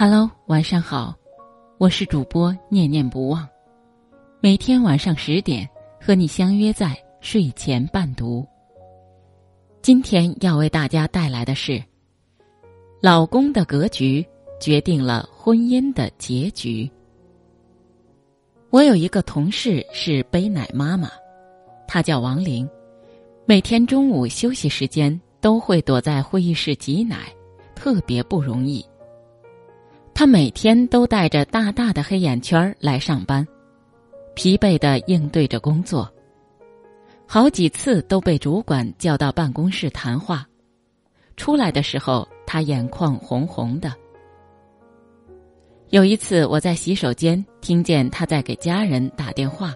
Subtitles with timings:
[0.00, 1.12] Hello，晚上好，
[1.76, 3.48] 我是主播念念不忘，
[4.38, 5.68] 每天晚上十点
[6.00, 8.46] 和你相约在睡前伴读。
[9.82, 11.82] 今天要为大家带来的是：
[13.02, 14.24] 老公的格局
[14.60, 16.88] 决定了婚姻的结局。
[18.70, 21.10] 我有一个同事是背奶妈妈，
[21.88, 22.70] 她叫王玲，
[23.46, 27.34] 每天中午休息时间都会躲在会议室挤奶，
[27.74, 28.86] 特别不容易。
[30.18, 33.46] 他每天都带着大大的黑眼圈来上班，
[34.34, 36.12] 疲惫的应对着工作。
[37.24, 40.44] 好几次都被主管叫到办公室谈话，
[41.36, 43.92] 出来的时候他眼眶红红的。
[45.90, 49.72] 有一次我在洗手间听见他在给家人打电话，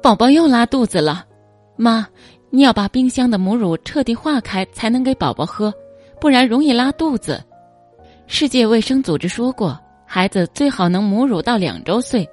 [0.00, 1.26] 宝宝又拉肚子了，
[1.74, 2.06] 妈，
[2.48, 5.74] 你要把冰箱的母乳彻底化开才能给宝宝喝，
[6.20, 7.44] 不然容易拉肚子。
[8.34, 12.26] 世界卫生组织说过，孩子最好能母乳到两周岁，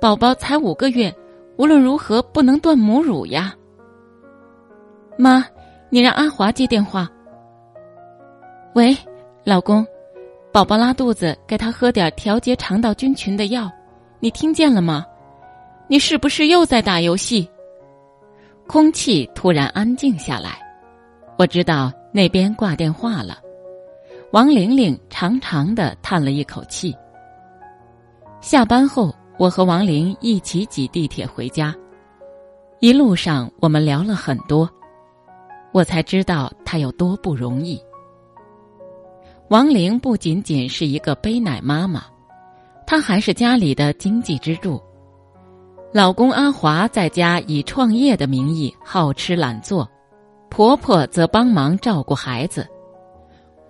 [0.00, 1.14] 宝宝才五个月，
[1.56, 3.54] 无论如何不能断母乳呀。
[5.16, 5.46] 妈，
[5.88, 7.08] 你让阿华接电话。
[8.74, 8.94] 喂，
[9.44, 9.86] 老公，
[10.50, 13.70] 宝宝拉肚子，给他喝点调节肠道菌群的药，
[14.18, 15.06] 你听见了吗？
[15.86, 17.48] 你是不是又在打游戏？
[18.66, 20.58] 空气突然安静下来，
[21.38, 23.38] 我知道那边挂电话了。
[24.32, 26.94] 王玲玲长长的叹了一口气。
[28.40, 31.74] 下班后，我和王玲一起挤地铁回家，
[32.78, 34.70] 一路上我们聊了很多，
[35.72, 37.82] 我才知道她有多不容易。
[39.48, 42.04] 王玲不仅仅是一个背奶妈妈，
[42.86, 44.80] 她还是家里的经济支柱。
[45.92, 49.90] 老公阿华在家以创业的名义好吃懒做，
[50.48, 52.64] 婆婆则帮忙照顾孩子。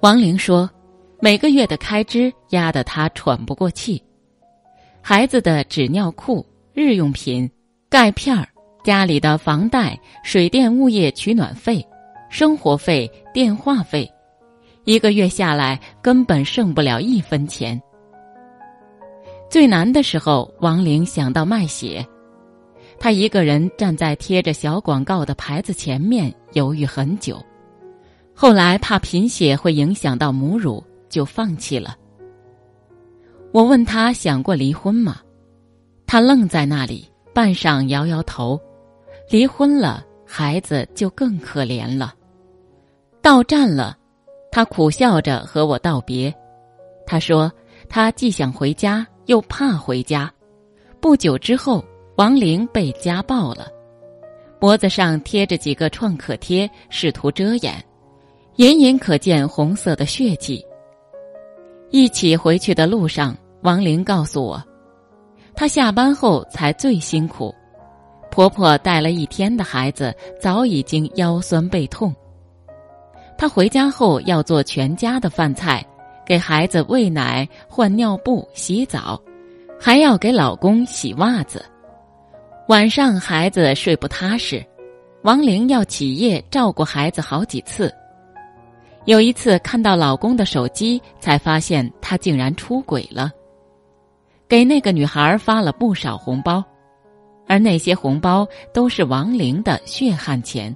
[0.01, 0.69] 王玲说
[1.21, 4.03] ：“每个月的开支压得她喘不过气，
[5.03, 7.49] 孩子的纸尿裤、日用品、
[7.91, 8.49] 钙片儿，
[8.83, 11.87] 家里的房贷、水电物业取暖费、
[12.31, 14.11] 生活费、电话费，
[14.85, 17.79] 一个月下来根本剩不了一分钱。
[19.51, 22.03] 最难的时候，王玲想到卖血，
[22.99, 27.39] 她一个人站在贴着小广告的牌子前面，犹豫很久。”
[28.41, 31.95] 后来怕贫血会影响到母乳，就放弃了。
[33.53, 35.21] 我问他想过离婚吗？
[36.07, 38.59] 他愣在那里，半晌摇摇头。
[39.29, 42.15] 离婚了，孩子就更可怜了。
[43.21, 43.95] 到站了，
[44.51, 46.35] 他苦笑着和我道别。
[47.07, 47.53] 他说
[47.91, 50.33] 他既想回家，又怕回家。
[50.99, 51.85] 不久之后，
[52.17, 53.69] 王玲被家暴了，
[54.59, 57.75] 脖子上贴着几个创可贴，试图遮掩。
[58.57, 60.65] 隐隐可见红色的血迹。
[61.91, 64.63] 一起回去的路上，王玲告诉我，
[65.55, 67.55] 她下班后才最辛苦。
[68.31, 72.15] 婆婆带了一天的孩子，早已经腰酸背痛。
[73.37, 75.85] 她回家后要做全家的饭菜，
[76.25, 79.21] 给孩子喂奶、换尿布、洗澡，
[79.81, 81.65] 还要给老公洗袜子。
[82.69, 84.65] 晚上孩子睡不踏实，
[85.23, 87.93] 王玲要起夜照顾孩子好几次。
[89.07, 93.31] 有一次看到老公的手机，才发现他竟然出轨了，
[94.47, 96.63] 给那个女孩发了不少红包，
[97.47, 100.75] 而那些红包都是王玲的血汗钱。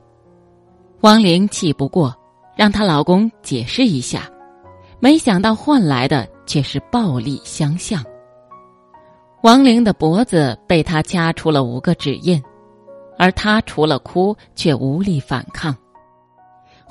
[1.01, 2.17] 王玲气不过，
[2.57, 4.29] 让她老公解释一下，
[5.01, 8.03] 没想到换来的却是暴力相向。
[9.43, 12.43] 王玲的脖子被他掐出了五个指印，
[13.19, 15.77] 而她除了哭，却无力反抗。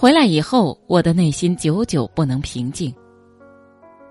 [0.03, 2.93] 回来以后，我的内心久久不能平静。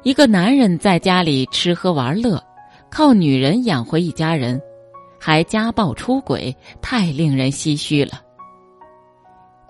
[0.03, 2.43] 一个男人在家里吃喝玩乐，
[2.91, 4.59] 靠女人养活一家人，
[5.21, 8.23] 还家暴出轨，太令人唏嘘了。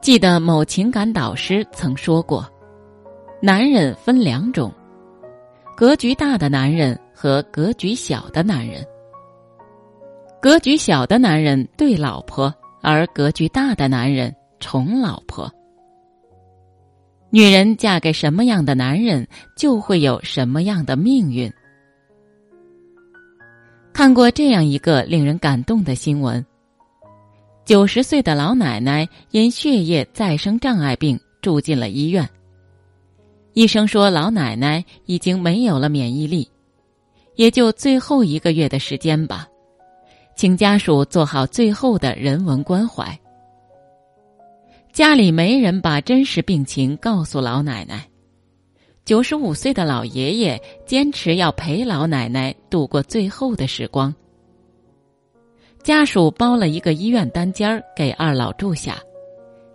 [0.00, 2.49] 记得某情感导师曾说过
[3.43, 4.73] ：“男人分两种，
[5.76, 8.87] 格局大的男人和格局小的男人。
[10.41, 15.52] 格局小的男人对老婆，而格局大的男人宠老婆。”
[17.34, 19.26] 女人嫁给什么样的男人，
[19.56, 21.50] 就会有什么样的命运。
[23.90, 26.44] 看过这样一个令人感动的新闻：
[27.64, 32.29] 九十岁的老奶奶因血液再生障碍病住进了医院。
[33.55, 36.46] 医生说，老奶奶已经没有了免疫力，
[37.37, 39.49] 也就最后一个月的时间吧，
[40.37, 43.19] 请家属做好最后的人文关怀。
[44.93, 48.06] 家里没人把真实病情告诉老奶奶，
[49.06, 54.15] 九十五岁的老爷爷坚持要陪老奶奶度过最后的时光。
[55.83, 59.00] 家属包了一个医院单间儿给二老住下，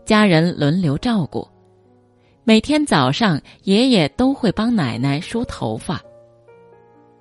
[0.06, 1.48] 家人轮流照顾。
[2.44, 6.00] 每天早上，爷爷都会帮奶奶梳头发。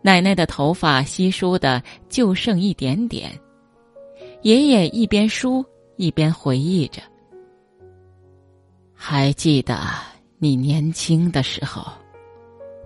[0.03, 3.33] 奶奶的头发稀疏的就剩一点点，
[4.43, 5.65] 爷爷一边梳
[5.97, 7.01] 一边回忆着
[8.97, 9.79] ：“还记得
[10.39, 11.87] 你年轻的时候，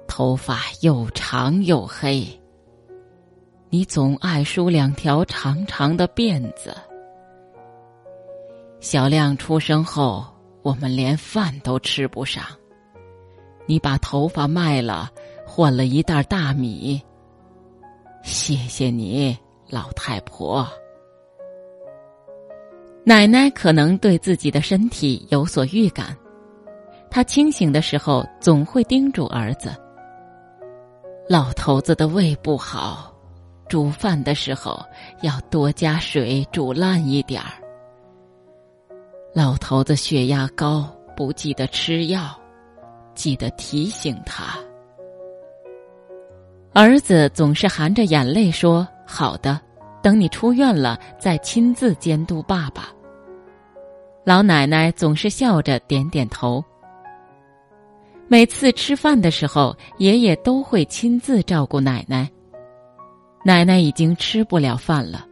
[0.07, 2.27] 头发又长又黑。
[3.71, 6.77] 你总爱梳两条长长的辫子。
[8.81, 10.27] 小亮出生后。”
[10.63, 12.45] 我们连饭都吃不上，
[13.65, 15.11] 你把头发卖了，
[15.47, 17.01] 换了一袋大米。
[18.23, 19.35] 谢谢你，
[19.71, 20.69] 老太婆。
[23.03, 26.17] 奶奶可能对自己的身体有所预感，
[27.11, 29.75] 她清醒的时候总会叮嘱儿子
[31.29, 33.13] ：“老头子的胃不好，
[33.69, 34.85] 煮饭的时候
[35.23, 37.53] 要多加水，煮烂一点儿。”
[39.33, 40.85] 老头子血压高，
[41.17, 42.39] 不记得吃药，
[43.15, 44.59] 记得提醒他。
[46.73, 49.61] 儿子总是含着眼泪说：“好的，
[50.03, 52.89] 等你出院了再亲自监督爸爸。”
[54.25, 56.65] 老奶奶总是笑着点点头。
[58.29, 62.31] 每次吃饭的时候，爷爷都会亲自照顾奶奶。
[63.45, 65.27] 奶奶已经吃不了饭了，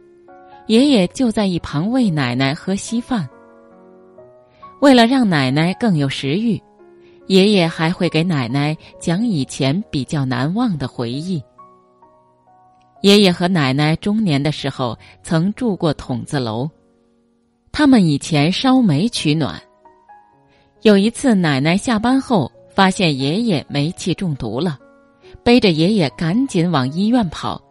[0.67, 3.29] 爷爷就在一旁喂奶奶喝稀饭。
[4.81, 6.61] 为了让奶奶更有食欲，
[7.27, 11.41] 爷爷还会给奶奶讲以前比较难忘的回忆。
[13.01, 16.69] 爷爷和奶奶中年的时候曾住过筒子楼，
[17.71, 19.61] 他们以前烧煤取暖。
[20.81, 24.77] 有一次，奶奶下班后发现爷爷煤气中毒了，
[25.43, 27.61] 背着爷爷赶紧往医院跑，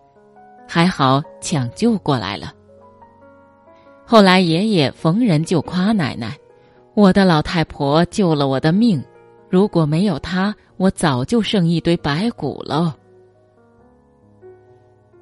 [0.67, 2.53] 还好抢救过来了。
[4.07, 6.35] 后来，爷爷逢人就夸奶奶。
[6.95, 9.03] 我的老太婆救了我的命，
[9.51, 12.97] 如果没有她，我早就剩一堆白骨了。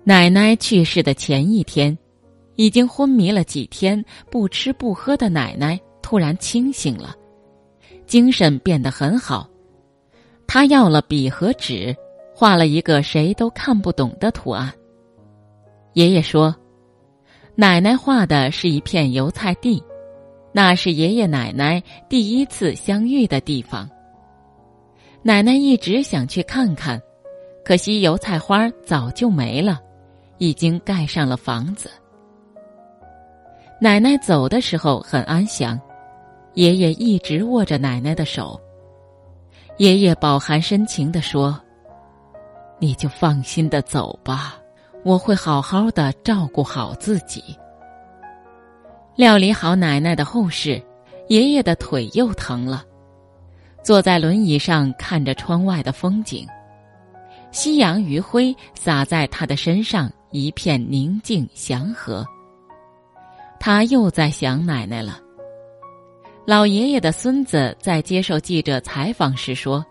[0.09, 1.99] 奶奶去世的前一天，
[2.55, 7.13] 已经昏迷了几天、不吃不喝的奶奶突然清醒了，
[8.07, 9.51] 精神变得很好。
[10.47, 11.93] 她要了笔和纸，
[12.33, 14.73] 画了一个谁都看不懂的图案。
[15.95, 16.55] 爷爷说
[17.57, 19.83] ：“奶奶画的是一片油菜地。”
[20.55, 23.91] 那是爷爷奶奶第一次相遇的地方。
[25.21, 27.03] 奶奶一直想去看看，
[27.65, 29.81] 可惜油菜花早就没了，
[30.39, 31.91] 已经盖上了房子。
[33.81, 35.79] 奶奶走的时候很安详，
[36.55, 38.61] 爷爷一直握着奶奶的手。
[39.77, 41.61] 爷爷饱含深情地说
[42.81, 44.57] ：“你就放心的走吧，
[45.05, 47.43] 我会好好的照顾好自己。”
[49.15, 50.83] 料理好奶奶的后事，
[51.29, 52.83] 爷爷的腿又疼了，
[53.83, 56.47] 坐在轮椅上看着窗外的风景，
[57.51, 62.25] 夕阳余晖洒在他的身上，一片宁静祥和。
[63.59, 65.19] 他又在想奶奶了。
[66.47, 69.85] 老爷爷的孙子在接受记者采访时说：“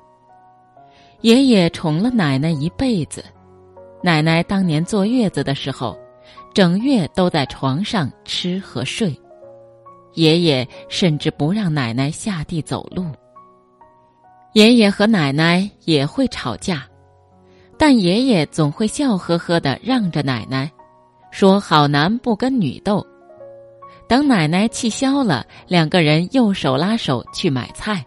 [1.22, 3.26] 爷爷宠了奶奶一辈子，
[4.04, 5.98] 奶奶当年坐月子的时候。”
[6.56, 9.14] 整月都在床上吃和睡，
[10.14, 13.06] 爷爷甚至不让奶奶下地走路。
[14.54, 16.88] 爷爷和奶奶也会吵架，
[17.78, 20.72] 但爷爷总会笑呵呵的让着奶奶，
[21.32, 23.06] 说好男不跟女斗。
[24.08, 28.06] 等奶奶气消了，两个人又手拉手去买菜。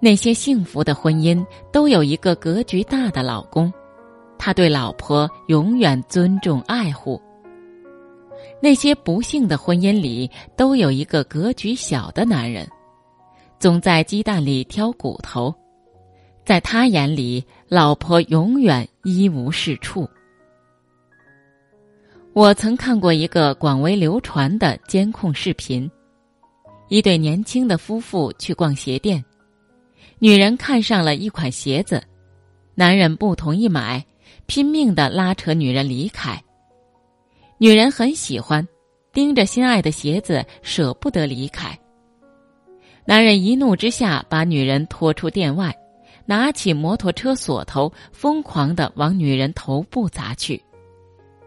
[0.00, 3.70] 那些幸福的婚姻都有一个格局大的老公，
[4.38, 7.20] 他对老婆永远尊重爱护。
[8.62, 12.66] 那些不幸的婚姻里，都有一个格局小的男人，
[13.58, 15.54] 总在鸡蛋里挑骨头，
[16.46, 20.10] 在他眼里，老婆永远一无是处。
[22.32, 25.88] 我曾看过一个广为流传的监控视频，
[26.88, 29.24] 一对年轻的夫妇去逛鞋店，
[30.18, 32.02] 女人看上了一款鞋子，
[32.74, 34.04] 男人不同意买，
[34.46, 36.42] 拼命的拉扯女人离开。
[37.56, 38.66] 女人很喜欢，
[39.12, 41.78] 盯着心爱的鞋子，舍不得离开。
[43.04, 45.72] 男人一怒之下，把女人拖出店外，
[46.30, 50.62] 拿起摩托车锁头，疯狂的往女人头部砸去。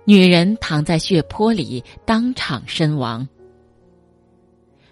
[0.04, 3.26] 女人躺在血泊里，当场身亡。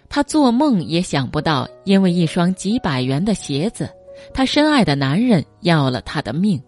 [0.08, 3.86] 他做梦也想不到，因为一双几百元的鞋子，
[4.32, 6.58] 她深爱的男人要了她的命。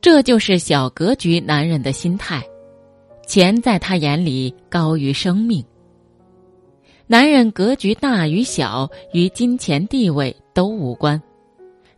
[0.00, 2.40] 这就是小格局男人的心态，
[3.26, 5.64] 钱在他眼里高于生命。
[7.08, 11.20] 男人格局大与小与金钱地位都无关，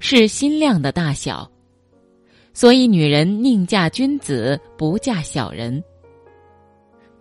[0.05, 1.49] 是心量的大小。
[2.53, 5.83] 所以，女人宁嫁君子，不嫁小人。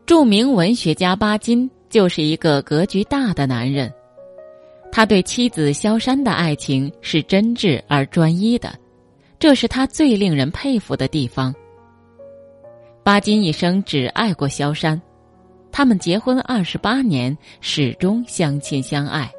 [0.07, 3.93] 著名文学家巴金就是一个格局大的男人，
[4.91, 8.73] 他对妻子萧山的爱情是真挚而专一的。
[9.37, 11.53] 这是他最令人佩服的地方。
[13.03, 14.99] 巴金一生只爱过萧山，
[15.71, 19.31] 他们结婚二十八年，始终相亲相爱，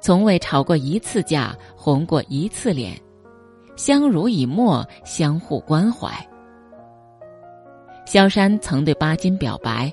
[0.00, 2.98] 从未吵过一次架，红过一次脸，
[3.76, 6.10] 相濡以沫，相互关怀。
[8.04, 9.92] 萧山曾对巴金表白：“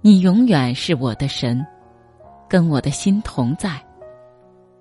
[0.00, 1.64] 你永远是我的神，
[2.48, 3.70] 跟我的心同在，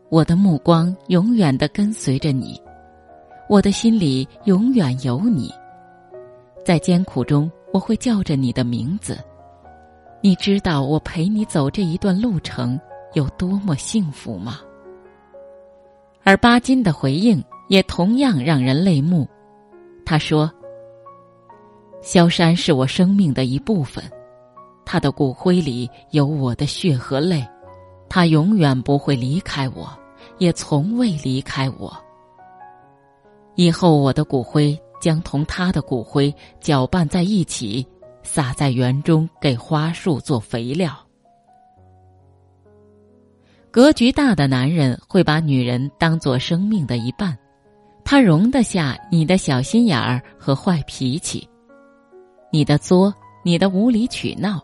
[0.10, 2.62] 我的目光永远的跟随着你。”
[3.48, 5.54] 我的心里永远有你，
[6.66, 9.20] 在艰苦中我会叫着你的名字。
[10.20, 12.80] 你知道我陪你走这一段路程
[13.16, 14.60] 有多么幸福吗？
[16.24, 19.28] 而巴金的回应也同样让人泪目。
[20.06, 20.52] 他说
[22.04, 24.04] ：“萧山是我生命的一部分，
[24.86, 27.44] 他的骨灰里有我的血和泪，
[28.10, 29.90] 他永远不会离开我，
[30.38, 31.96] 也从未离开我。”
[33.56, 37.88] 以后我的骨灰将同他的骨灰搅拌在一起，
[38.24, 41.05] 撒在园中给花树做肥料。
[43.76, 47.38] 格局大的男人会把女人当做生命的一半，
[48.06, 51.46] 他容得下你的小心眼儿和坏脾气，
[52.54, 53.14] 你的作，
[53.44, 54.62] 你的无理取闹，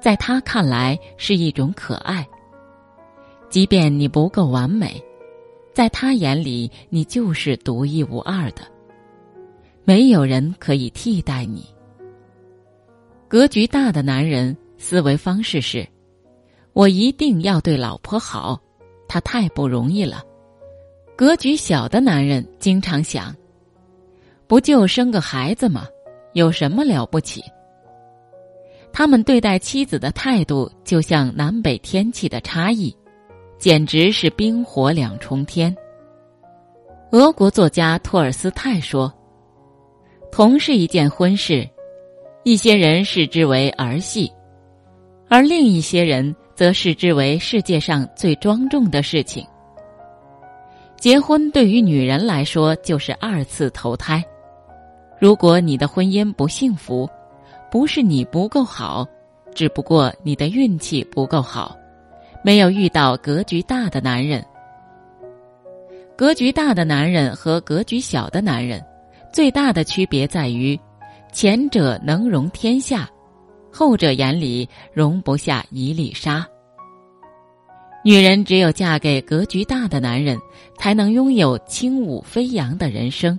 [0.00, 2.24] 在他看来是一种可爱。
[3.50, 5.02] 即便你不够完美。
[5.74, 8.62] 在他眼里，你就是独一无二的，
[9.82, 11.66] 没有人可以替代你。
[13.26, 15.84] 格局大的男人思维方式是：
[16.76, 18.60] 我一定要对老婆好，
[19.08, 20.22] 他太不容易了。
[21.16, 23.34] 格局小的男人经常想：
[24.46, 25.86] 不就生个孩子吗？
[26.34, 27.42] 有什么了不起？
[28.92, 32.94] 他们对待妻子的态度，就像南北天气的差异。
[33.56, 35.74] 简直是冰火两重天。
[37.12, 39.10] 俄国作家托尔斯泰说
[40.30, 41.66] ：“同是一件婚事，
[42.44, 44.30] 一些人视之为儿戏，
[45.26, 49.46] 而另一些人则视之为世界上最庄重的事情。
[50.96, 54.24] 结婚对于女人来说就是二次投胎。
[55.20, 57.08] 如果你的婚姻不幸福，
[57.70, 59.06] 不是你不够好，
[59.54, 61.76] 只不过你的运气不够好。”
[62.42, 64.44] 没有遇到格局大的男人。
[66.16, 68.80] 格局大的男人和格局小的男人，
[69.32, 70.78] 最大的区别在于，
[71.32, 73.10] 前者能容天下，
[73.76, 76.46] 后者眼里容不下一粒沙。
[78.02, 80.38] 女人只有嫁给格局大的男人，
[80.78, 83.38] 才能拥有轻舞飞扬的人生，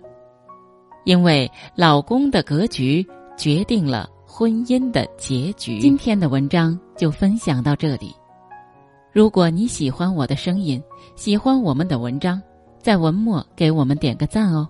[1.05, 3.03] 因为老公的格局
[3.35, 5.79] 决定了婚姻的结局。
[5.79, 8.13] 今天的文章就分享到这里。
[9.11, 10.79] 如果你喜欢我的声音，
[11.15, 12.39] 喜欢我们的文章，
[12.79, 14.69] 在文末给我们点个赞哦。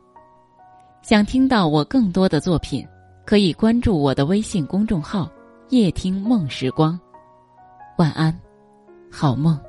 [1.01, 2.88] 想听到我更多的作品，
[3.25, 5.29] 可以关注我的微信公众号
[5.69, 7.00] “夜听梦时光”。
[7.97, 8.38] 晚安，
[9.12, 9.59] 好梦。